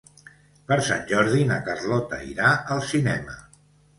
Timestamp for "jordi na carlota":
1.11-2.21